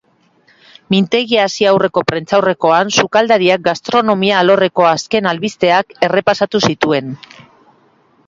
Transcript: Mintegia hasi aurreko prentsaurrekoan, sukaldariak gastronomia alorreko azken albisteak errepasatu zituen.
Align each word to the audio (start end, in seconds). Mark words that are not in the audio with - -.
Mintegia 0.93 1.43
hasi 1.49 1.67
aurreko 1.71 2.01
prentsaurrekoan, 2.11 2.89
sukaldariak 3.03 3.65
gastronomia 3.69 4.39
alorreko 4.43 4.87
azken 4.93 5.29
albisteak 5.33 5.95
errepasatu 6.09 6.63
zituen. 6.71 7.13